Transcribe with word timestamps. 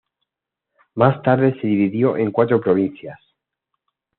Más 0.95 1.21
tarde 1.21 1.61
se 1.61 1.67
dividió 1.67 2.17
en 2.17 2.31
cuatro 2.31 2.59
provincias. 2.59 3.19